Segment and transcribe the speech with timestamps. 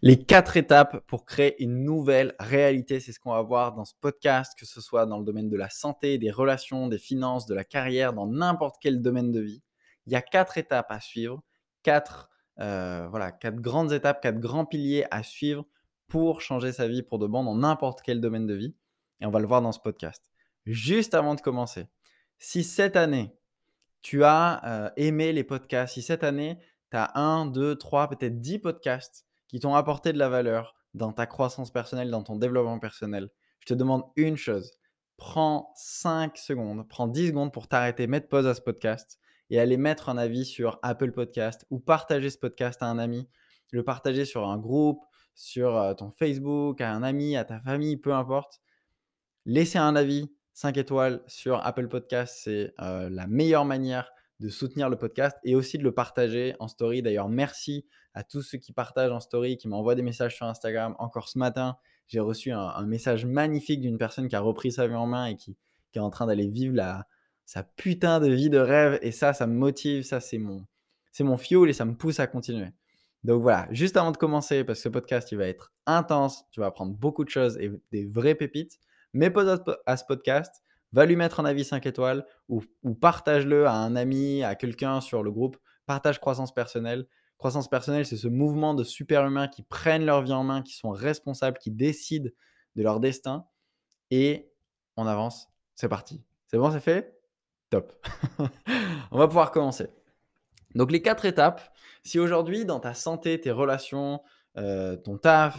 [0.00, 3.94] Les quatre étapes pour créer une nouvelle réalité, c'est ce qu'on va voir dans ce
[4.00, 7.54] podcast, que ce soit dans le domaine de la santé, des relations, des finances, de
[7.56, 9.60] la carrière, dans n'importe quel domaine de vie.
[10.06, 11.42] Il y a quatre étapes à suivre,
[11.82, 12.30] quatre,
[12.60, 15.66] euh, voilà, quatre grandes étapes, quatre grands piliers à suivre
[16.06, 18.76] pour changer sa vie pour de bon dans n'importe quel domaine de vie.
[19.20, 20.30] Et on va le voir dans ce podcast.
[20.64, 21.88] Juste avant de commencer,
[22.38, 23.34] si cette année,
[24.02, 26.56] tu as euh, aimé les podcasts, si cette année,
[26.92, 31.12] tu as un, deux, trois, peut-être dix podcasts qui t'ont apporté de la valeur dans
[31.12, 33.30] ta croissance personnelle, dans ton développement personnel,
[33.60, 34.72] je te demande une chose.
[35.16, 39.18] Prends 5 secondes, prends 10 secondes pour t'arrêter, mettre pause à ce podcast
[39.50, 43.28] et aller mettre un avis sur Apple Podcast ou partager ce podcast à un ami,
[43.72, 47.96] le partager sur un groupe, sur euh, ton Facebook, à un ami, à ta famille,
[47.96, 48.60] peu importe.
[49.46, 54.88] Laisser un avis 5 étoiles sur Apple Podcast, c'est euh, la meilleure manière de soutenir
[54.88, 57.02] le podcast et aussi de le partager en story.
[57.02, 57.86] D'ailleurs, merci
[58.18, 60.96] à tous ceux qui partagent en story, qui m'envoient des messages sur Instagram.
[60.98, 61.76] Encore ce matin,
[62.08, 65.36] j'ai reçu un, message magnifique d'une personne qui a repris sa vie en main et
[65.36, 65.56] qui,
[65.94, 67.06] est en train d'aller vivre la,
[67.44, 68.98] sa putain de vie de rêve.
[69.02, 70.66] Et ça, ça me motive, ça, c'est mon,
[71.12, 72.70] c'est mon fuel et ça me pousse à continuer.
[73.22, 76.58] Donc voilà, juste avant de commencer, parce que ce podcast, il va être intense, tu
[76.58, 78.80] vas apprendre beaucoup de choses et des vraies pépites,
[79.12, 82.62] mets pause à ce podcast va lui mettre un avis 5 étoiles ou,
[83.00, 85.56] partage-le à un ami, à quelqu'un sur le groupe.
[85.86, 87.06] Partage croissance personnelle.
[87.38, 90.90] Croissance personnelle, c'est ce mouvement de super-humains qui prennent leur vie en main, qui sont
[90.90, 92.30] responsables, qui décident
[92.76, 93.46] de leur destin.
[94.10, 94.50] Et
[94.96, 95.48] on avance.
[95.74, 96.22] C'est parti.
[96.48, 97.16] C'est bon, c'est fait?
[97.70, 97.92] Top.
[99.10, 99.88] on va pouvoir commencer.
[100.74, 101.72] Donc les quatre étapes.
[102.02, 104.20] Si aujourd'hui, dans ta santé, tes relations,
[104.56, 105.58] euh, ton taf,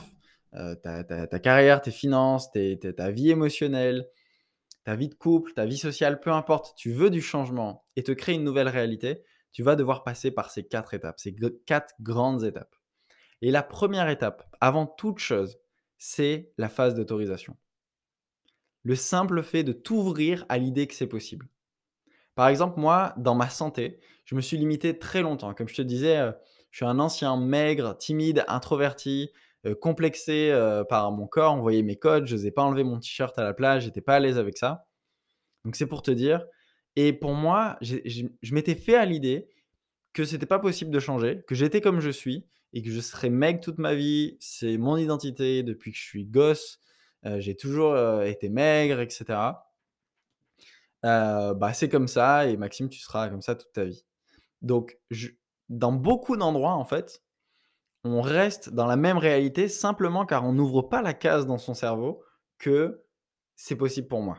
[0.56, 4.08] euh, ta, carrière, tes finances, ta vie émotionnelle,
[4.84, 8.12] ta vie de couple, ta vie sociale, peu importe, tu veux du changement et te
[8.12, 12.44] créer une nouvelle réalité, tu vas devoir passer par ces quatre étapes, ces quatre grandes
[12.44, 12.76] étapes.
[13.42, 15.60] Et la première étape, avant toute chose,
[15.98, 17.58] c'est la phase d'autorisation.
[18.84, 21.50] Le simple fait de t'ouvrir à l'idée que c'est possible.
[22.36, 25.54] Par exemple, moi, dans ma santé, je me suis limité très longtemps.
[25.54, 26.32] Comme je te disais, euh,
[26.72, 29.32] je suis un ancien maigre, timide, introverti,
[29.66, 31.54] euh, complexé euh, par mon corps.
[31.54, 34.16] On voyait mes codes, je n'osais pas enlever mon t-shirt à la plage, j'étais pas
[34.16, 34.88] à l'aise avec ça.
[35.66, 36.46] Donc c'est pour te dire.
[36.96, 39.50] Et pour moi, je m'étais fait à l'idée
[40.14, 43.30] que c'était pas possible de changer, que j'étais comme je suis et que je serais
[43.30, 44.38] mec toute ma vie.
[44.40, 46.80] C'est mon identité depuis que je suis gosse.
[47.26, 49.40] Euh, j'ai toujours été maigre, etc.
[51.04, 54.06] bah, c'est comme ça et Maxime, tu seras comme ça toute ta vie.
[54.62, 55.00] Donc,
[55.70, 57.24] dans beaucoup d'endroits, en fait,
[58.04, 61.74] on reste dans la même réalité simplement car on n'ouvre pas la case dans son
[61.74, 62.24] cerveau
[62.58, 63.06] que
[63.56, 64.38] c'est possible pour moi.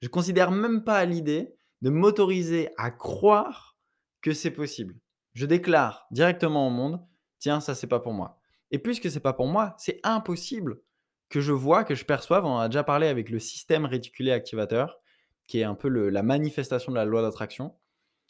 [0.00, 3.76] Je considère même pas l'idée de m'autoriser à croire
[4.20, 4.96] que c'est possible.
[5.34, 7.04] Je déclare directement au monde,
[7.38, 8.40] tiens, ça c'est pas pour moi.
[8.70, 10.80] Et puisque c'est pas pour moi, c'est impossible
[11.28, 12.44] que je vois, que je perçoive.
[12.44, 15.00] On a déjà parlé avec le système réticulé activateur,
[15.46, 17.74] qui est un peu la manifestation de la loi d'attraction,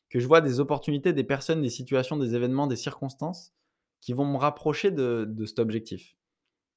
[0.09, 3.55] que je vois des opportunités, des personnes, des situations, des événements, des circonstances
[4.01, 6.17] qui vont me rapprocher de, cet objectif,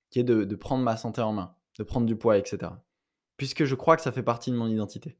[0.10, 2.72] qui est de, prendre ma santé en main, de prendre du poids, etc.
[3.38, 5.18] Puisque je crois que ça fait partie de mon identité.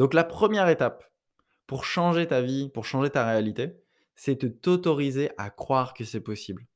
[0.00, 1.04] Donc la première étape
[1.66, 3.76] pour changer ta vie, pour changer ta réalité,
[4.14, 6.66] c'est de t'autoriser à croire que c'est possible.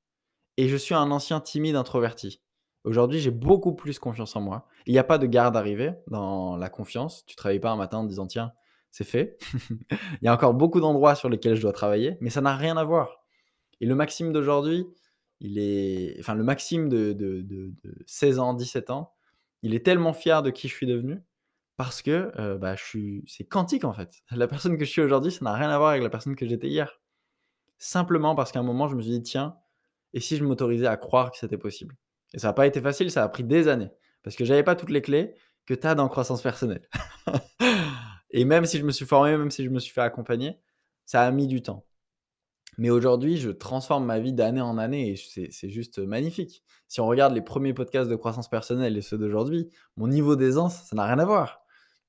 [0.58, 2.42] Et je suis un ancien timide introverti.
[2.84, 4.68] Aujourd'hui, j'ai beaucoup plus confiance en moi.
[4.84, 7.24] Il n'y a pas de garde arrivée dans la confiance.
[7.24, 8.52] Tu ne travailles pas un matin en disant tiens,
[8.90, 9.38] c'est fait.
[9.90, 12.76] Il y a encore beaucoup d'endroits sur lesquels je dois travailler, mais ça n'a rien
[12.76, 13.24] à voir.
[13.80, 14.84] Et le Maxime d'aujourd'hui,
[15.40, 17.72] il est, enfin, le Maxime de,
[18.04, 19.14] 16 ans, 17 ans,
[19.62, 21.22] il est tellement fier de qui je suis devenu
[21.76, 24.22] parce que bah, je suis, c'est quantique en fait.
[24.30, 26.46] La personne que je suis aujourd'hui, ça n'a rien à voir avec la personne que
[26.46, 27.00] j'étais hier.
[27.78, 29.56] Simplement parce qu'à un moment, je me suis dit, tiens,
[30.12, 31.96] et si je m'autorisais à croire que c'était possible?
[32.32, 33.90] Et ça n'a pas été facile, ça a pris des années.
[34.22, 35.34] Parce que j'avais pas toutes les clés
[35.66, 36.88] que tu as dans croissance personnelle.
[38.30, 40.58] et même si je me suis formé, même si je me suis fait accompagner,
[41.04, 41.84] ça a mis du temps.
[42.78, 46.64] Mais aujourd'hui, je transforme ma vie d'année en année et c'est juste magnifique.
[46.88, 50.84] Si on regarde les premiers podcasts de croissance personnelle et ceux d'aujourd'hui, mon niveau d'aisance,
[50.84, 51.63] ça n'a rien à voir.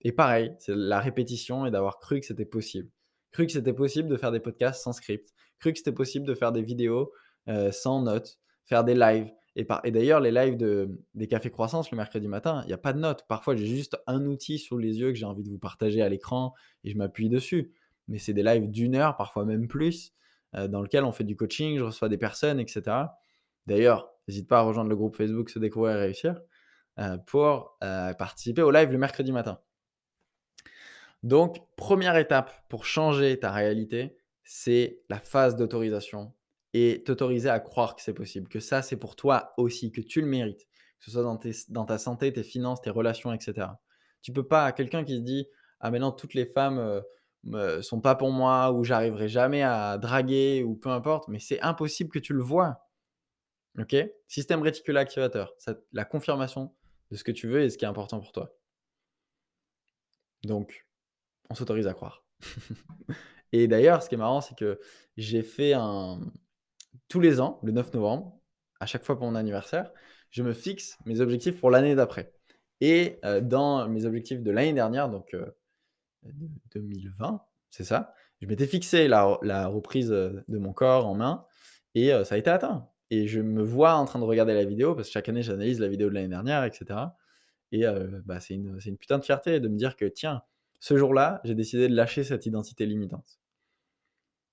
[0.05, 2.91] Et pareil, c'est la répétition et d'avoir cru que c'était possible.
[3.31, 5.33] Cru que c'était possible de faire des podcasts sans script.
[5.59, 7.11] Cru que c'était possible de faire des vidéos
[7.47, 11.89] euh, sans notes, faire des lives, Et, et d'ailleurs, les lives de, des cafés croissance
[11.89, 13.25] le mercredi matin, il n'y a pas de notes.
[13.27, 16.07] Parfois, j'ai juste un outil sous les yeux que j'ai envie de vous partager à
[16.07, 16.53] l'écran
[16.83, 17.73] et je m'appuie dessus.
[18.07, 20.13] Mais c'est des lives d'une heure, parfois même plus,
[20.53, 22.83] euh, dans lequel on fait du coaching, je reçois des personnes, etc.
[23.65, 26.39] D'ailleurs, n'hésite pas à rejoindre le groupe Facebook Se découvrir et réussir
[26.99, 29.59] euh, pour participer au live le mercredi matin.
[31.25, 36.35] Donc, première étape pour changer ta réalité, c'est la phase d'autorisation
[36.75, 40.21] et t'autoriser à croire que c'est possible, que ça, c'est pour toi aussi, que tu
[40.21, 40.67] le mérites,
[40.99, 43.69] que ce soit dans, ta santé, tes finances, tes relations, etc.
[44.21, 45.47] Tu peux pas, quelqu'un qui se dit,
[45.79, 47.01] ah maintenant toutes les femmes
[47.45, 51.59] ne sont pas pour moi ou j'arriverai jamais à draguer ou peu importe, mais c'est
[51.61, 52.87] impossible que tu le vois.
[53.79, 53.95] Ok?
[54.27, 55.55] Système réticular activateur,
[55.91, 56.71] la confirmation
[57.09, 58.55] de ce que tu veux et ce qui est important pour toi.
[60.43, 60.85] Donc,
[61.49, 62.25] on s'autorise à croire.
[63.51, 64.79] et d'ailleurs, ce qui est marrant, c'est que
[65.17, 66.19] j'ai fait un.
[67.07, 68.39] Tous les ans, le 9 novembre,
[68.79, 69.91] à chaque fois pour mon anniversaire,
[70.31, 72.33] je me fixe mes objectifs pour l'année d'après.
[72.81, 75.35] Et euh, dans mes objectifs de l'année dernière, donc
[76.73, 77.37] 2020, euh,
[77.69, 81.45] c'est ça, je m'étais fixé la, reprise euh, de mon corps en main
[81.93, 82.89] et ça a été atteint.
[83.09, 85.79] Et je me vois en train de regarder la vidéo, parce que chaque année, j'analyse
[85.79, 86.99] la vidéo de l'année dernière, etc.
[87.71, 87.85] Et
[88.25, 90.41] bah, c'est une, putain de fierté de me dire que, tiens,
[90.85, 93.39] ce jour-là, j'ai décidé de lâcher cette identité limitante.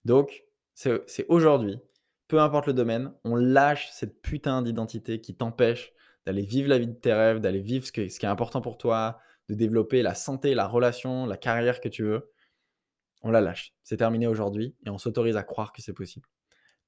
[0.07, 1.79] Donc, c'est aujourd'hui,
[2.27, 5.93] peu importe le domaine, on lâche cette putain d'identité qui t'empêche
[6.25, 8.79] d'aller vivre la vie de tes rêves, d'aller vivre ce, ce qui est important pour
[8.79, 9.19] toi,
[9.51, 12.33] de développer la santé, la relation, la carrière que tu veux.
[13.21, 13.75] On la lâche.
[13.83, 16.27] C'est terminé aujourd'hui et on s'autorise à croire que c'est possible.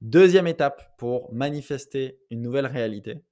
[0.01, 3.23] Deuxième étape pour manifester une nouvelle réalité,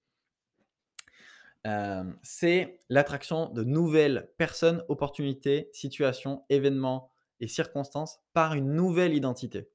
[1.67, 7.11] euh, c'est l'attraction de nouvelles personnes, opportunités, situations, événements
[7.41, 9.69] et circonstances par une nouvelle identité.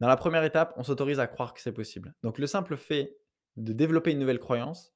[0.00, 2.14] Dans la première étape, on s'autorise à croire que c'est possible.
[2.22, 3.18] Donc le simple fait
[3.56, 4.94] de développer une nouvelle croyance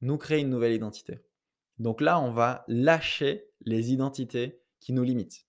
[0.00, 1.18] nous crée une nouvelle identité.
[1.78, 5.46] Donc là, on va lâcher les identités qui nous limitent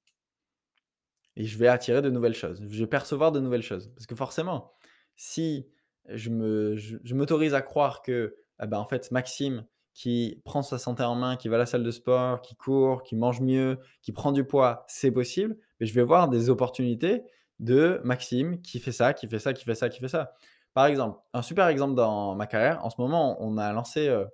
[1.36, 2.62] et je vais attirer de nouvelles choses.
[2.70, 3.90] Je vais percevoir de nouvelles choses.
[3.96, 4.74] Parce que forcément,
[5.16, 5.70] si
[6.10, 10.78] je, me, je, m'autorise à croire que, eh ben, en fait, Maxime, qui prend sa
[10.78, 13.80] santé en main, qui va à la salle de sport, qui court, qui mange mieux,
[14.02, 17.24] qui prend du poids, c'est possible, mais je vais voir des opportunités
[17.60, 20.34] de Maxime qui fait ça, qui fait ça, qui fait ça, qui fait ça.
[20.74, 24.26] Par exemple, un super exemple dans ma carrière, en ce moment, on a lancé euh,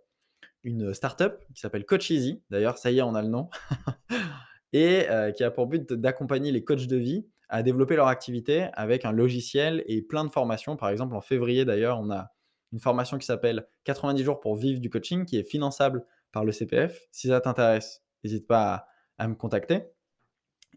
[0.64, 2.44] une startup qui s'appelle Coach Easy.
[2.50, 3.50] D'ailleurs, ça y est, on a le nom.
[4.74, 8.68] et euh, qui a pour but d'accompagner les coachs de vie à développer leur activité
[8.74, 10.76] avec un logiciel et plein de formations.
[10.76, 12.32] Par exemple, en février d'ailleurs, on a
[12.74, 16.52] une formation qui s'appelle 90 jours pour vivre du coaching qui est finançable par le
[16.52, 17.08] CPF.
[17.12, 18.88] Si ça t'intéresse, n'hésite pas
[19.18, 19.84] à, me contacter.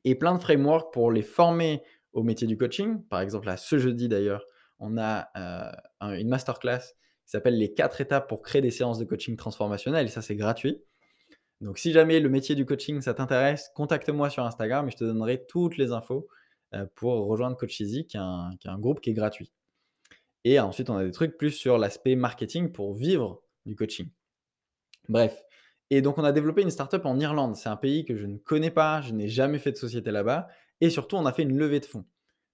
[0.05, 1.83] Et plein de frameworks pour les former
[2.13, 3.03] au métier du coaching.
[3.09, 4.45] Par exemple, là, ce jeudi d'ailleurs,
[4.79, 9.05] on a euh, une masterclass qui s'appelle les 4 étapes pour créer des séances de
[9.05, 10.07] coaching transformationnelles.
[10.07, 10.83] Et ça, c'est gratuit.
[11.61, 15.05] Donc, si jamais le métier du coaching, ça t'intéresse, contacte-moi sur Instagram et je te
[15.05, 16.27] donnerai toutes les infos
[16.75, 19.53] euh, pour rejoindre Coach Easy, qui est, un, groupe qui est gratuit.
[20.45, 24.09] Et ensuite, on a des trucs plus sur l'aspect marketing pour vivre du coaching.
[25.09, 25.43] Bref.
[25.91, 27.57] Et donc, on a développé une startup en Irlande.
[27.57, 30.49] C'est un pays que je ne connais pas, je n'ai jamais fait de société là-bas.
[30.81, 32.07] Et surtout, on a fait une levée de fonds.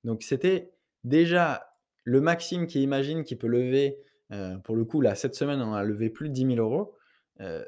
[0.04, 0.72] Donc, c'était
[1.04, 1.68] déjà
[2.04, 3.98] le Maxime qui imagine qu'il peut lever,
[4.32, 6.94] euh, pour le coup, là, cette semaine, on a levé plus de 10 000 euros.
[7.40, 7.64] Euh,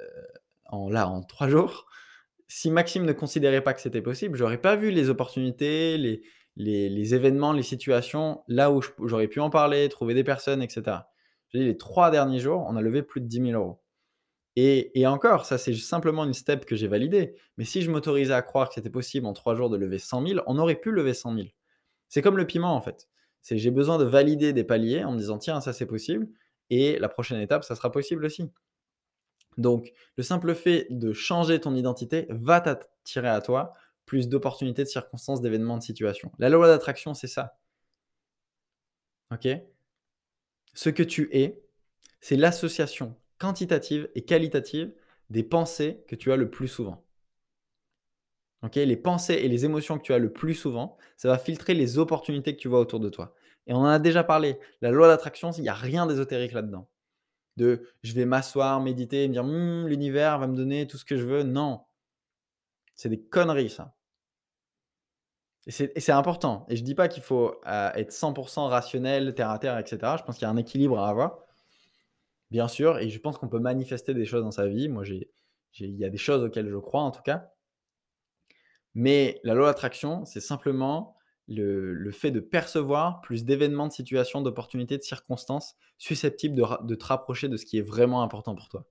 [0.66, 1.86] en, là, en trois jours,
[2.48, 6.22] si Maxime ne considérait pas que c'était possible, j'aurais pas vu les opportunités, les,
[6.58, 10.98] les, événements, les situations, là où j'aurais pu en parler, trouver des personnes, etc.
[11.48, 13.80] J'ai dit, les trois derniers jours, on a levé plus de 10 000 euros.
[14.56, 17.36] Et, et encore, ça c'est simplement une step que j'ai validée.
[17.56, 20.26] Mais si je m'autorisais à croire que c'était possible en trois jours de lever 100
[20.26, 21.46] 000, on aurait pu lever 100 000.
[22.08, 23.08] C'est comme le piment en fait.
[23.40, 26.28] C'est j'ai besoin de valider des paliers en me disant tiens ça c'est possible
[26.70, 28.50] et la prochaine étape ça sera possible aussi.
[29.58, 33.74] Donc, le simple fait de changer ton identité va t'attirer à toi
[34.08, 36.32] plus d'opportunités, de circonstances, d'événements, de situations.
[36.38, 37.58] La loi d'attraction, c'est ça.
[39.32, 39.46] OK
[40.74, 41.62] Ce que tu es,
[42.20, 44.92] c'est l'association quantitative et qualitative
[45.30, 47.04] des pensées que tu as le plus souvent.
[48.62, 51.74] OK Les pensées et les émotions que tu as le plus souvent, ça va filtrer
[51.74, 53.34] les opportunités que tu vois autour de toi.
[53.68, 54.58] Et on en a déjà parlé.
[54.80, 56.88] La loi d'attraction, il n'y a rien d'ésotérique là-dedans
[57.58, 61.16] de je vais m'asseoir, méditer me dire «Mmh, l'univers va me donner tout ce que
[61.18, 61.42] je veux.
[61.42, 61.82] Non.
[62.94, 63.94] C'est des conneries, ça.
[65.66, 66.64] Et c'est important.
[66.68, 69.98] Et je ne dis pas qu'il faut euh, être 100% rationnel, terre à terre, etc.
[70.18, 71.40] Je pense qu'il y a un équilibre à avoir.
[72.50, 72.98] Bien sûr.
[72.98, 74.88] Et je pense qu'on peut manifester des choses dans sa vie.
[74.88, 77.50] Moi, il y a des choses auxquelles je crois, en tout cas.
[78.94, 81.16] Mais la loi d'attraction, c'est simplement
[81.48, 87.04] le, fait de percevoir plus d'événements, de situations, d'opportunités, de circonstances susceptibles de, de, te
[87.04, 88.86] rapprocher de ce qui est vraiment important pour toi.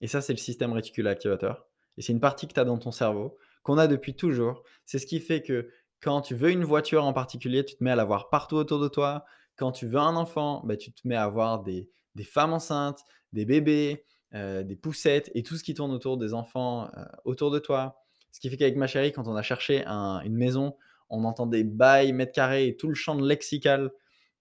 [0.00, 1.66] Et ça, c'est le système réticulé activateur.
[1.96, 3.36] Et c'est une partie que tu as dans ton cerveau,
[3.68, 4.62] qu'on a depuis toujours.
[4.86, 5.68] C'est ce qui fait que
[6.00, 8.80] quand tu veux une voiture en particulier, tu te mets à la voir partout autour
[8.80, 9.26] de toi.
[9.56, 11.90] Quand tu veux un enfant, bah, tu te mets à voir des,
[12.24, 16.88] femmes enceintes, des bébés, euh, des poussettes et tout ce qui tourne autour des enfants
[16.96, 18.02] euh, autour de toi.
[18.32, 20.74] Ce qui fait qu'avec ma chérie, quand on a cherché une maison,
[21.10, 23.90] on entendait bail, mètres carrés et tout le champ lexical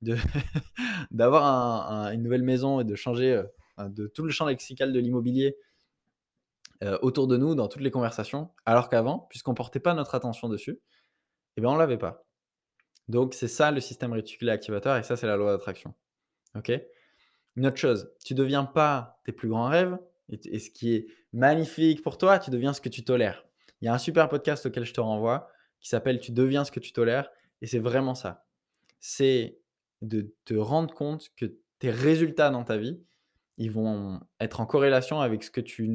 [1.11, 3.43] d'avoir une nouvelle maison et de changer
[3.79, 5.57] euh, de tout le champ lexical de l'immobilier
[6.83, 10.15] euh, autour de nous dans toutes les conversations, alors qu'avant, puisqu'on ne portait pas notre
[10.15, 10.79] attention dessus,
[11.55, 12.25] eh bien on l'avait pas.
[13.07, 15.93] Donc c'est ça le système réticulé activateur et ça c'est la loi d'attraction.
[16.55, 16.71] Ok?
[17.55, 19.97] Une autre chose, tu ne deviens pas tes plus grands rêves
[20.29, 23.45] et, ce qui est magnifique pour toi, tu deviens ce que tu tolères.
[23.81, 26.71] Il y a un super podcast auquel je te renvoie qui s'appelle Tu deviens ce
[26.71, 27.29] que tu tolères.
[27.61, 28.45] Et c'est vraiment ça.
[28.99, 29.59] C'est
[30.01, 32.99] de te rendre compte que tes résultats dans ta vie,
[33.57, 35.87] ils vont être en corrélation avec ce que tu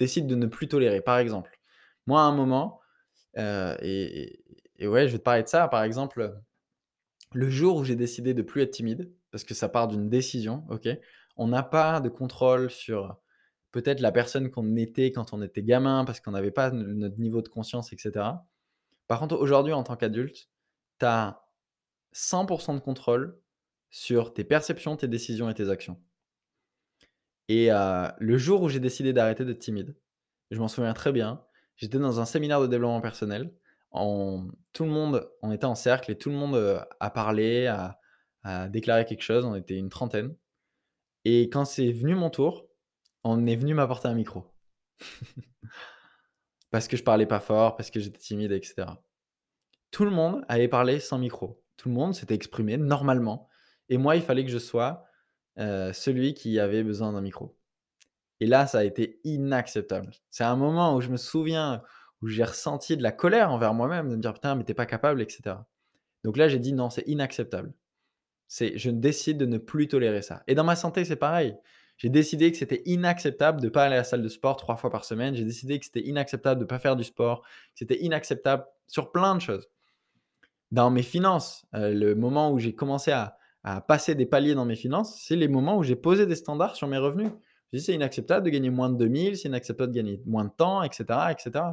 [0.00, 1.00] décides de ne plus tolérer.
[1.00, 1.60] Par exemple,
[2.06, 2.80] moi, à un moment,
[3.38, 4.42] euh, et,
[4.82, 5.68] ouais, je vais te parler de ça.
[5.68, 6.34] Par exemple,
[7.32, 10.66] le jour où j'ai décidé de plus être timide, parce que ça part d'une décision,
[11.36, 13.16] on n'a pas de contrôle sur
[13.70, 17.42] peut-être la personne qu'on était quand on était gamin, parce qu'on n'avait pas notre niveau
[17.42, 18.26] de conscience, etc.
[19.06, 20.48] Par contre, aujourd'hui, en tant qu'adulte,
[20.98, 21.44] tu as
[22.12, 23.38] 100% de contrôle
[23.90, 26.00] sur tes perceptions, tes décisions et tes actions.
[27.50, 27.68] Et
[28.18, 29.96] le jour où j'ai décidé d'arrêter d'être timide,
[30.52, 33.52] je m'en souviens très bien, j'étais dans un séminaire de développement personnel.
[33.92, 37.98] tout le monde, on était en cercle et tout le monde a parlé, a,
[38.44, 39.44] a déclaré quelque chose.
[39.44, 40.36] On était une trentaine.
[41.24, 42.68] Et quand c'est venu mon tour,
[43.24, 44.54] on est venu m'apporter un micro.
[46.70, 48.86] parce que je parlais pas fort, parce que j'étais timide, etc.
[49.90, 51.64] Tout le monde avait parlé sans micro.
[51.76, 53.48] Tout le monde s'était exprimé normalement.
[53.88, 55.04] Et moi, il fallait que je sois
[55.58, 57.56] euh, celui qui avait besoin d'un micro.
[58.40, 60.10] Et là, ça a été inacceptable.
[60.30, 61.82] C'est un moment où je me souviens,
[62.22, 64.86] où j'ai ressenti de la colère envers moi-même, de me dire putain, mais t'es pas
[64.86, 65.56] capable, etc.
[66.24, 67.72] Donc là, j'ai dit non, c'est inacceptable.
[68.48, 70.42] C'est, je décide de ne plus tolérer ça.
[70.46, 71.56] Et dans ma santé, c'est pareil.
[71.98, 74.76] J'ai décidé que c'était inacceptable de ne pas aller à la salle de sport trois
[74.76, 75.34] fois par semaine.
[75.34, 79.34] J'ai décidé que c'était inacceptable de ne pas faire du sport, c'était inacceptable sur plein
[79.34, 79.68] de choses.
[80.70, 83.12] Dans mes finances, euh, le moment où j'ai commencé
[83.62, 86.76] à, passer des paliers dans mes finances, c'est les moments où j'ai posé des standards
[86.76, 87.30] sur mes revenus.
[87.72, 90.82] Dit c'est inacceptable de gagner moins de 2000, c'est inacceptable de gagner moins de temps,
[90.82, 91.64] etc., etc.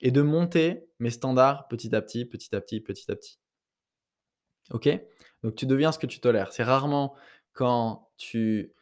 [0.00, 3.38] Et de monter mes standards petit à petit, petit à petit, petit à petit.
[4.70, 4.88] Ok?
[5.42, 6.52] Donc tu deviens ce que tu tolères.
[6.52, 7.14] C'est rarement
[7.52, 8.72] quand tu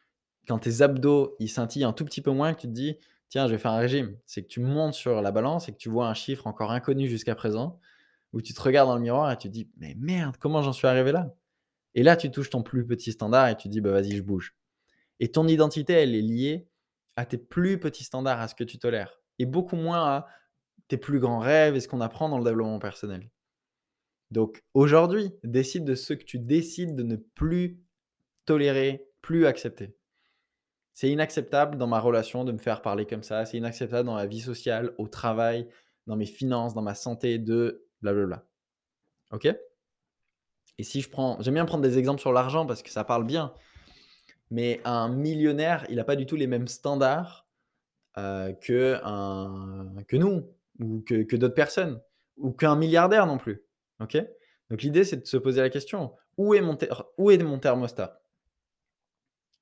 [0.46, 2.96] quand tes abdos ils scintillent un tout petit peu moins que tu te dis
[3.28, 5.76] tiens je vais faire un régime c'est que tu montes sur la balance et que
[5.76, 7.78] tu vois un chiffre encore inconnu jusqu'à présent
[8.32, 10.72] où tu te regardes dans le miroir et tu te dis mais merde comment j'en
[10.72, 11.34] suis arrivé là?
[11.94, 14.56] Et là tu touches ton plus petit standard et tu dis bah vas-y je bouge.
[15.18, 16.68] Et ton identité elle est liée
[17.16, 19.20] à tes plus petits standards à ce que tu tolères.
[19.38, 20.26] Et beaucoup moins à
[20.88, 23.30] tes plus grands rêves et ce qu'on apprend dans le développement personnel.
[24.30, 27.80] Donc aujourd'hui décide de ce que tu décides de ne plus
[28.44, 29.94] tolérer plus accepter.
[30.92, 33.44] C'est inacceptable dans ma relation de me faire parler comme ça.
[33.46, 35.68] C'est inacceptable dans la vie sociale, au travail,
[36.06, 38.46] dans mes finances, dans ma santé, de blablabla.
[39.30, 39.48] Ok?
[40.80, 41.36] Et si je prends.
[41.42, 43.52] J'aime bien prendre des exemples sur l'argent parce que ça parle bien.
[44.50, 47.46] Mais un millionnaire, il n'a pas du tout les mêmes standards
[48.16, 48.98] euh, que,
[50.16, 52.00] nous ou que, d'autres personnes
[52.38, 53.62] ou qu'un milliardaire non plus.
[53.98, 56.78] Donc l'idée, c'est de se poser la question où est mon,
[57.18, 58.22] où est mon thermostat?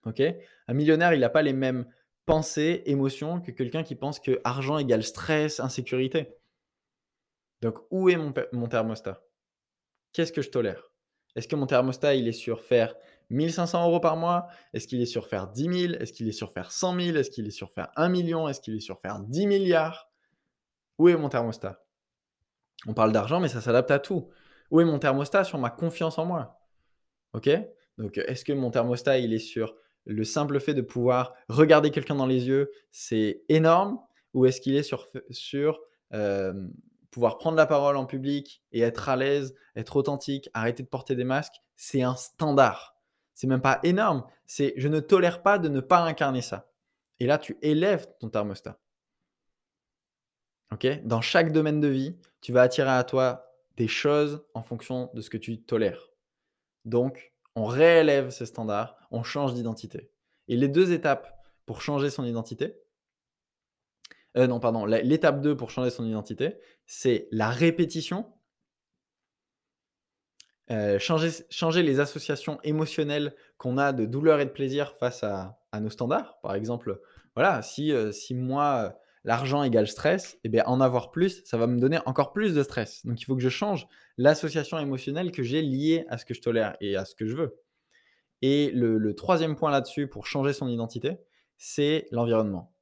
[0.05, 1.85] Un millionnaire, il n'a pas les mêmes
[2.27, 6.37] pensées, émotions que quelqu'un qui pense que argent égale stress, insécurité.
[7.61, 9.21] Donc, où est mon, mon thermostat?
[10.13, 10.93] Qu'est-ce que je tolère?
[11.37, 12.95] Est-ce que mon thermostat, est sur faire
[13.31, 14.49] 1500 euros par mois?
[14.73, 17.31] Est-ce qu'il est sur faire 10 000 Est-ce qu'il est sur faire 100 000 Est-ce
[17.31, 18.49] qu'il est sur faire 1 million?
[18.49, 20.11] Est-ce qu'il est sur faire 10 milliards?
[20.99, 21.85] Où est mon thermostat?
[22.87, 24.31] On parle d'argent, mais ça s'adapte à tout.
[24.71, 26.61] Où est mon thermostat sur ma confiance en moi?
[27.33, 27.51] Ok?
[27.99, 29.75] Donc, est-ce que mon thermostat, est sur
[30.07, 33.99] le simple fait de pouvoir regarder quelqu'un dans les yeux, c'est énorme?
[34.35, 35.81] Ou est-ce qu'il est sur, sur
[37.11, 41.17] pouvoir prendre la parole en public et être à l'aise, être authentique, arrêter de porter
[41.17, 42.97] des masques C'est un standard.
[43.35, 44.25] C'est même pas énorme.
[44.47, 46.71] C'est je ne tolère pas de ne pas incarner ça.
[47.21, 48.79] Et là, tu élèves ton thermostat.
[50.73, 50.87] Ok?
[51.05, 53.47] Dans chaque domaine de vie, tu vas attirer à toi
[53.77, 56.11] des choses en fonction de ce que tu tolères.
[56.85, 60.11] Donc, on réélève ses standards, on change d'identité.
[60.49, 62.77] Et les deux étapes pour changer son identité,
[64.37, 68.27] euh, non, pardon, l'étape 2 pour changer son identité, c'est la répétition
[70.71, 75.89] Heu, changer les associations émotionnelles qu'on a de douleur et de plaisir face à nos
[75.91, 76.39] standards.
[76.43, 77.01] Par exemple,
[77.35, 81.67] voilà, si, heu, si moi, l'argent égale stress et bien en avoir plus, ça va
[81.67, 83.05] me donner encore plus de stress.
[83.07, 83.87] Donc il faut que je change
[84.19, 87.35] l'association émotionnelle que j'ai liée à ce que je tolère et à ce que je
[87.37, 87.57] veux.
[88.43, 91.19] Et le 3 point là-dessus pour changer son identité,
[91.59, 92.73] c'est l'environnement.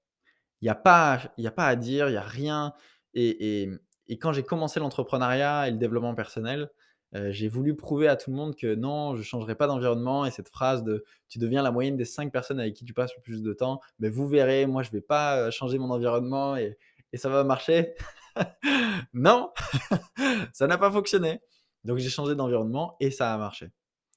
[0.66, 2.74] Il y a pas a pas à dire, il y a rien
[3.14, 6.70] et quand j'ai commencé l'entrepreneuriat et le développement personnel,
[7.14, 10.26] heu, j'ai voulu prouver à tout le monde que non, je ne changerai pas d'environnement
[10.26, 13.14] et cette phrase de: «Tu deviens la moyenne des 5 personnes avec qui tu passes
[13.16, 15.90] le plus de temps», mais vous verrez, moi je ne vais pas, heu, changer mon
[15.90, 16.76] environnement et
[17.12, 17.94] et ça va marcher.
[19.14, 19.52] Non,
[20.52, 21.40] ça n'a pas fonctionné.
[21.84, 23.70] Donc j'ai changé d'environnement et ça a marché.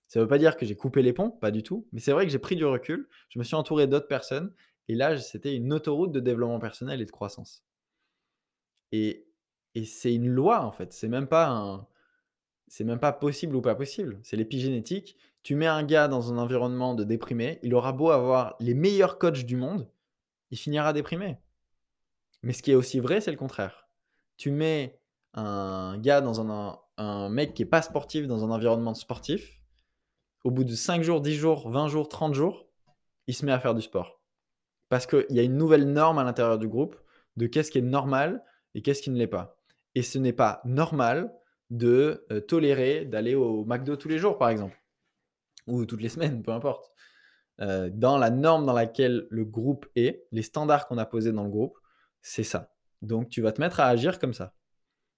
[0.07, 2.11] Ça ne veut pas dire que j'ai coupé les ponts, pas du tout, mais c'est
[2.13, 4.53] vrai que j'ai pris du recul, je me suis entouré d'autres personnes
[4.89, 7.63] et là, c'était une autoroute de développement personnel et de croissance.
[8.91, 9.25] Et
[9.85, 11.87] c'est une loi, en fait, c'est même pas
[12.67, 15.15] c'est même pas possible ou pas possible, c'est l'épigénétique.
[15.41, 19.17] Tu mets un gars dans un environnement de déprimé, il aura beau avoir les meilleurs
[19.17, 19.89] coachs du monde,
[20.51, 21.37] il finira déprimé.
[22.43, 23.87] Mais ce qui est aussi vrai, c'est le contraire.
[24.37, 24.99] Tu mets
[25.33, 29.61] un gars dans un un mec qui est pas sportif dans un environnement sportif,
[30.43, 32.67] au bout de 5 jours, 10 jours, 20 jours, 30 jours,
[33.27, 34.18] il se met à faire du sport.
[34.89, 36.95] Parce qu'il y a une nouvelle norme à l'intérieur du groupe
[37.37, 38.43] de qu'est-ce qui est normal
[38.75, 39.57] et qu'est-ce qui ne l'est pas.
[39.95, 41.33] Et ce n'est pas normal
[41.69, 44.79] de euh, tolérer d'aller au McDo tous les jours, par exemple,
[45.67, 46.91] ou toutes les semaines, peu importe.
[47.61, 51.43] Euh, dans la norme dans laquelle le groupe est, les standards qu'on a posés dans
[51.43, 51.77] le groupe,
[52.21, 52.73] c'est ça.
[53.01, 54.53] Donc tu vas te mettre à agir comme ça.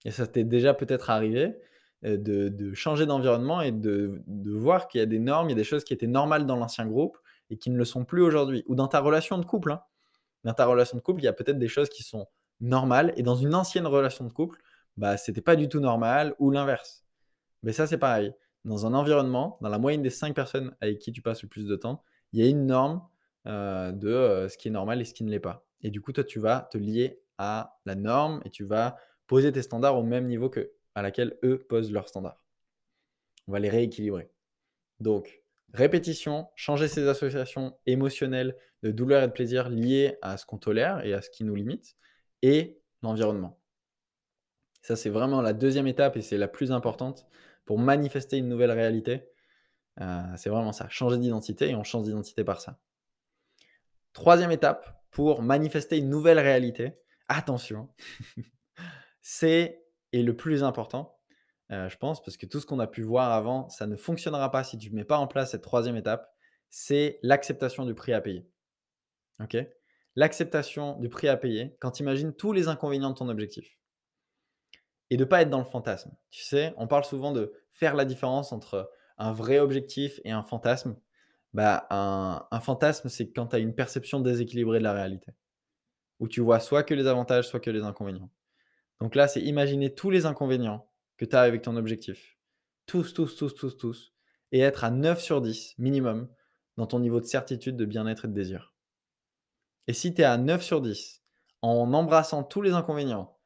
[0.06, 1.56] Et ça t'est déjà peut-être arrivé
[2.04, 5.54] euh, de, changer d'environnement et de, de voir qu'il y a des normes, il y
[5.54, 7.18] a des choses qui étaient normales dans l'ancien groupe
[7.52, 8.64] et qui ne le sont plus aujourd'hui.
[8.68, 9.74] Ou dans ta relation de couple.
[9.74, 9.84] Hein.
[10.44, 12.28] Dans ta relation de couple, il y a peut-être des choses qui sont
[12.62, 14.60] normales et dans une ancienne relation de couple,
[14.98, 17.06] bah, c'était pas du tout normal ou l'inverse.
[17.62, 18.34] Mais ça, c'est pareil.
[18.66, 21.66] Dans un environnement, dans la moyenne des cinq personnes avec qui tu passes le plus
[21.66, 22.04] de temps,
[22.34, 23.02] il y a une norme
[23.48, 25.66] euh, de euh, ce qui est normal et ce qui ne l'est pas.
[25.82, 28.98] Et du coup, toi, tu vas te lier à la norme et tu vas
[29.28, 32.44] poser tes standards au même niveau que à laquelle eux posent leurs standards.
[33.48, 34.30] On va les rééquilibrer.
[35.00, 35.41] Donc,
[35.74, 41.06] Répétition, changer ses associations émotionnelles de douleur et de plaisir liées à ce qu'on tolère
[41.06, 41.96] et à ce qui nous limite,
[42.42, 43.60] et l'environnement.
[44.82, 47.28] Ça, c'est vraiment la deuxième étape et c'est la plus importante
[47.66, 49.30] pour manifester une nouvelle réalité.
[50.02, 52.80] Euh, c'est vraiment ça, changer d'identité et on change d'identité par ça.
[54.14, 57.90] Troisième étape pour manifester une nouvelle réalité, attention,
[59.22, 61.21] c'est, et le plus important,
[61.72, 64.52] euh, je pense, parce que tout ce qu'on a pu voir avant, ça ne fonctionnera
[64.52, 66.34] pas si tu ne mets pas en place cette troisième étape,
[66.70, 68.46] c'est l'acceptation du prix à payer.
[69.40, 69.58] OK?
[70.16, 73.78] L'acceptation du prix à payer quand tu imagines tous les inconvénients de ton objectif.
[75.10, 76.16] Et de ne pas être dans le fantasme.
[76.30, 80.44] Tu sais, on parle souvent de faire la différence entre un vrai objectif et un
[80.44, 80.98] fantasme.
[81.54, 85.34] Bah, un, un fantasme, c'est quand tu as une perception déséquilibrée de la réalité.
[86.20, 88.30] Où tu vois soit que les avantages, soit que les inconvénients.
[89.00, 90.91] Donc là, c'est imaginer tous les inconvénients
[91.22, 92.40] que tu as avec ton objectif.
[92.88, 94.14] Tous, tous, tous, tous, tous.
[94.52, 96.28] Et être à 9 sur 10 minimum
[96.78, 98.74] dans ton niveau de certitude, de bien-être et de désir.
[99.86, 101.22] Et si tu es à 9 sur 10
[101.62, 103.38] en embrassant tous les inconvénients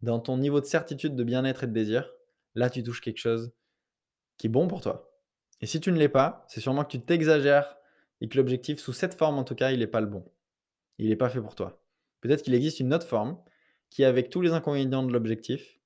[0.00, 2.08] dans ton niveau de certitude, de bien-être et de désir,
[2.54, 3.52] là tu touches quelque chose
[4.36, 5.12] qui est bon pour toi.
[5.60, 7.76] Et si tu ne l'es pas, c'est sûrement que tu t'exagères
[8.20, 10.24] et que l'objectif, sous cette forme en tout cas, il n'est pas le bon.
[10.98, 11.82] Il n'est pas fait pour toi.
[12.20, 13.42] Peut-être qu'il existe une autre forme
[13.90, 15.80] qui, avec tous les inconvénients de l'objectif,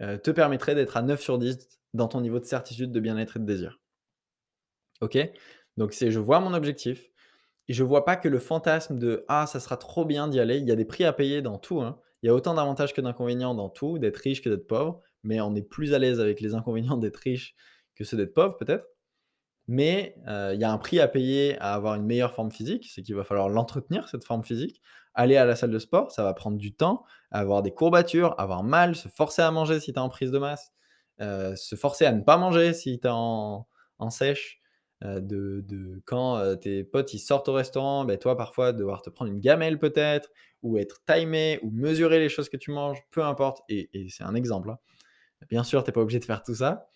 [0.00, 3.36] euh, te permettrait d'être à 9 sur 10 dans ton niveau de certitude, de bien-être
[3.36, 3.80] et de désir.
[5.00, 5.18] Ok?
[5.76, 7.10] Donc, c'est je vois mon objectif
[7.68, 10.58] et je vois pas que le fantasme de ah, ça sera trop bien d'y aller.
[10.58, 11.80] Il y a des prix à payer dans tout.
[11.80, 12.00] Hein.
[12.22, 15.40] Il y a autant d'avantages que d'inconvénients dans tout, d'être riche que d'être pauvre, mais
[15.40, 17.54] on est plus à l'aise avec les inconvénients d'être riche
[17.94, 18.86] que ceux d'être pauvre, peut-être.
[19.68, 22.88] Mais euh, il y a un prix à payer à avoir une meilleure forme physique,
[22.92, 24.82] c'est qu'il va falloir l'entretenir, cette forme physique.
[25.14, 28.62] Aller à la salle de sport, ça va prendre du temps, avoir des courbatures, avoir
[28.62, 30.72] mal, se forcer à manger si tu es en prise de masse,
[31.20, 33.66] euh, se forcer à ne pas manger si tu es en,
[34.10, 34.58] sèche.
[35.02, 39.30] Euh, de, quand tes potes ils sortent au restaurant, ben toi parfois devoir te prendre
[39.30, 40.30] une gamelle peut-être,
[40.62, 44.34] ou être timé, ou mesurer les choses que tu manges, peu importe, et, c'est un
[44.34, 44.70] exemple.
[44.70, 44.78] Hein.
[45.48, 46.88] Bien sûr, tu n'es pas obligé de faire tout ça,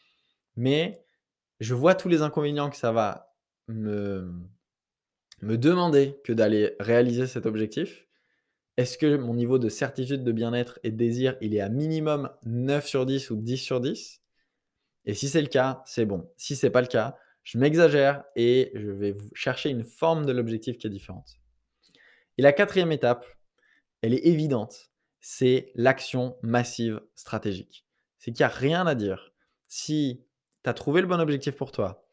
[0.57, 1.05] mais
[1.61, 3.35] je vois tous les inconvénients que ça va
[3.69, 4.31] me,
[5.45, 8.07] me demander que d'aller réaliser cet objectif.
[8.77, 12.31] Est-ce que mon niveau de certitude, de bien-être et de désir, il est à minimum
[12.45, 14.23] 9 sur 10 ou 10 sur 10
[15.05, 16.29] Et si c'est le cas, c'est bon.
[16.37, 20.79] Si c'est pas le cas, je m'exagère et je vais chercher une forme de l'objectif
[20.79, 21.37] qui est différente.
[22.39, 23.27] Et la quatrième étape,
[24.01, 27.87] elle est évidente, c'est l'action massive stratégique.
[28.19, 29.33] C'est qu'il n'y a rien à dire.
[29.69, 30.25] Si
[30.63, 32.07] tu as trouvé le bon objectif pour toi,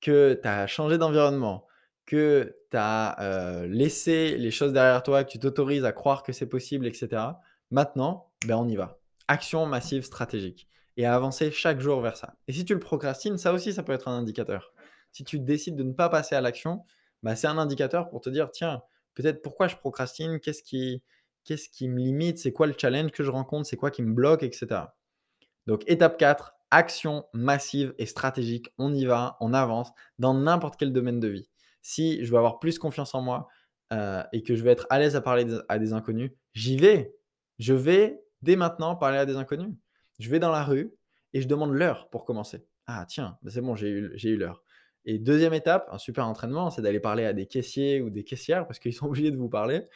[0.00, 1.67] que tu as changé d'environnement,
[2.08, 6.48] que tu as laissé les choses derrière toi, que tu t'autorises à croire que c'est
[6.48, 7.22] possible, etc.
[7.70, 8.98] Maintenant, ben on y va.
[9.28, 12.34] Action massive stratégique et à avancer chaque jour vers ça.
[12.48, 14.72] Et si tu le procrastines, ça aussi, ça peut être un indicateur.
[15.12, 16.82] Si tu décides de ne pas passer à l'action,
[17.22, 18.82] bah, c'est un indicateur pour te dire, tiens,
[19.14, 21.02] peut-être pourquoi je procrastine, qu'est-ce qui,
[21.44, 24.12] qu'est-ce qui me limite, c'est quoi le challenge que je rencontre, c'est quoi qui me
[24.12, 24.82] bloque, etc.
[25.66, 28.72] Donc, étape 4, action massive et stratégique.
[28.78, 31.48] On y va, on avance dans n'importe quel domaine de vie.
[31.82, 33.48] Si je veux avoir plus confiance en moi
[33.92, 37.14] euh, et que je vais être à l'aise à parler à des inconnus, j'y vais.
[37.58, 39.74] Je vais dès maintenant parler à des inconnus.
[40.18, 40.92] Je vais dans la rue
[41.32, 42.64] et je demande l'heure pour commencer.
[42.86, 44.62] Ah tiens, bah, c'est bon, j'ai eu, eu l'heure.
[45.04, 48.66] Et deuxième étape, un super entraînement, c'est d'aller parler à des caissiers ou des caissières
[48.66, 49.86] parce qu'ils sont obligés de vous parler,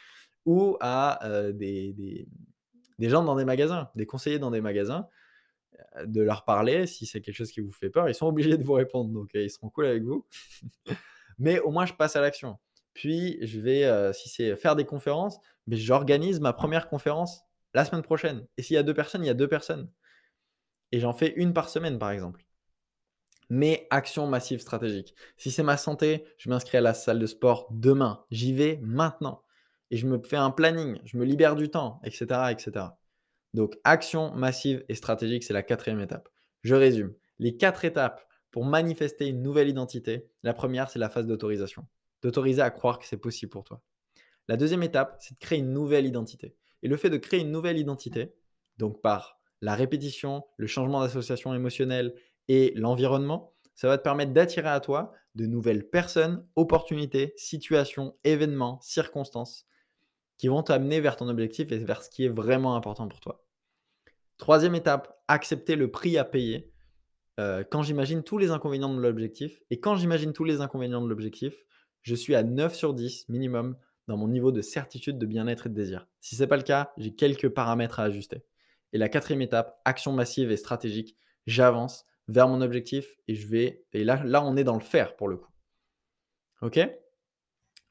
[0.45, 2.27] ou à euh, des,
[2.99, 5.07] gens dans des magasins, des conseillers dans des magasins,
[5.97, 8.09] euh, de leur parler si c'est quelque chose qui vous fait peur.
[8.09, 10.25] Ils sont obligés de vous répondre, donc ils seront cool avec vous.
[11.39, 12.57] Mais au moins, je passe à l'action.
[12.93, 17.41] Puis, je vais, si c'est faire des conférences, mais j'organise ma première conférence
[17.73, 18.45] la semaine prochaine.
[18.57, 19.89] Et s'il y a deux personnes, il y a deux personnes
[20.93, 22.45] et j'en fais une par semaine, par exemple.
[23.49, 25.15] Mais action massive stratégique.
[25.37, 28.23] Si c'est ma santé, je m'inscris à la salle de sport demain.
[28.29, 29.43] J'y vais maintenant.
[29.89, 32.51] Et je me fais un planning, je me libère du temps, etc.
[32.51, 32.85] etc.
[33.55, 36.29] Donc, action massive et stratégique, c'est la quatrième étape.
[36.61, 37.15] Je résume.
[37.39, 41.87] Les quatre étapes pour manifester une nouvelle identité, la première, c'est la phase d'autorisation.
[42.21, 43.81] D'autoriser à croire que c'est possible pour toi.
[44.47, 46.55] La deuxième étape, c'est de créer une nouvelle identité.
[46.83, 48.35] Et le fait de créer une nouvelle identité,
[48.77, 52.13] donc par la répétition, le changement d'association émotionnelle
[52.47, 58.79] et l'environnement, ça va te permettre d'attirer à toi de nouvelles personnes, opportunités, situations, événements,
[58.81, 59.65] circonstances
[60.37, 63.43] qui vont t'amener vers ton objectif et vers ce qui est vraiment important pour toi.
[64.37, 66.72] Troisième étape, accepter le prix à payer.
[67.39, 71.07] Euh, quand j'imagine tous les inconvénients de l'objectif, et quand j'imagine tous les inconvénients de
[71.07, 71.65] l'objectif,
[72.01, 73.75] je suis à 9 sur 10 minimum
[74.07, 76.07] dans mon niveau de certitude, de bien-être et de désir.
[76.19, 78.43] Si ce n'est pas le cas, j'ai quelques paramètres à ajuster.
[78.91, 81.15] Et la quatrième étape, action massive et stratégique.
[81.47, 83.83] J'avance vers mon objectif et je vais.
[83.93, 85.51] Et là, là, on est dans le faire pour le coup.
[86.61, 86.79] Ok?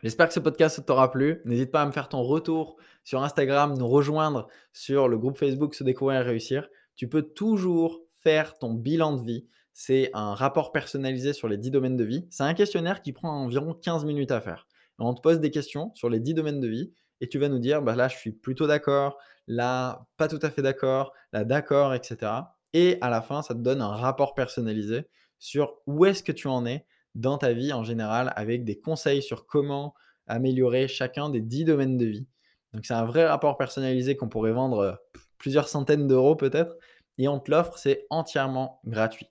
[0.03, 1.41] J'espère que ce podcast t'aura plu.
[1.45, 5.75] N'hésite pas à me faire ton retour sur Instagram, nous rejoindre sur le groupe Facebook
[5.75, 6.69] Se découvrir et réussir.
[6.97, 9.47] Tu peux toujours faire ton bilan de vie.
[9.73, 12.27] C'est un rapport personnalisé sur les 10 domaines de vie.
[12.31, 14.67] C'est un questionnaire qui prend environ 15 minutes à faire.
[14.99, 17.59] On te pose des questions sur les 10 domaines de vie et tu vas nous
[17.59, 21.95] dire, bah là, je suis plutôt d'accord, là, pas tout à fait d'accord, là, d'accord,
[21.95, 22.33] etc.
[22.73, 25.09] Et à la fin, ça te donne un rapport personnalisé
[25.39, 29.23] sur où est-ce que tu en es dans ta vie en général, avec des conseils
[29.23, 29.95] sur comment
[30.27, 32.27] améliorer chacun des 10 domaines de vie.
[32.73, 34.93] Donc c'est un vrai rapport personnalisé qu'on pourrait vendre euh,
[35.39, 36.77] plusieurs centaines d'euros peut-être,
[37.19, 39.31] et on te l'offre, c'est entièrement gratuit.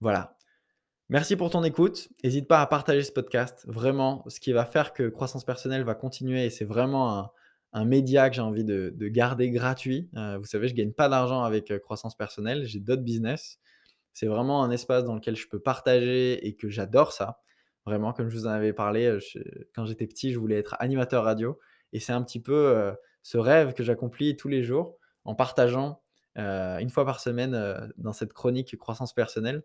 [0.00, 0.36] Voilà.
[1.10, 2.08] Merci pour ton écoute.
[2.22, 3.64] N'hésite pas à partager ce podcast.
[3.66, 7.32] Vraiment, ce qui va faire que Croissance Personnelle va continuer, et c'est vraiment
[7.72, 10.08] un, média que j'ai envie de, garder gratuit.
[10.16, 13.58] Euh, vous savez, je ne gagne pas d'argent avec euh, Croissance Personnelle, j'ai d'autres business.
[14.12, 17.40] C'est vraiment un espace dans lequel je peux partager et que j'adore ça.
[17.86, 19.18] Vraiment, comme je vous en avais parlé, euh,
[19.74, 21.58] quand j'étais petit, je voulais être animateur radio.
[21.92, 26.00] Et c'est un petit peu ce rêve que j'accomplis tous les jours en partageant
[26.40, 29.62] une fois par semaine dans cette chronique Croissance Personnelle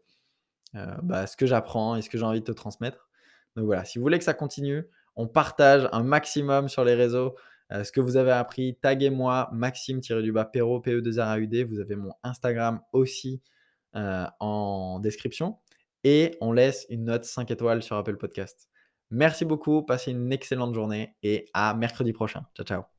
[0.75, 3.09] euh, bah, ce que j'apprends et ce que j'ai envie de te transmettre.
[3.55, 4.85] Donc voilà, si vous voulez que ça continue,
[5.15, 7.35] on partage un maximum sur les réseaux
[7.71, 8.77] euh, ce que vous avez appris.
[8.81, 11.65] Taguez-moi Maxime-du-bas Perro, PE2RAUD.
[11.65, 13.41] Vous avez mon Instagram aussi
[13.95, 15.57] euh, en description.
[16.03, 18.69] Et on laisse une note 5 étoiles sur Apple Podcast.
[19.09, 22.45] Merci beaucoup, passez une excellente journée et à mercredi prochain.
[22.55, 22.94] Ciao, ciao.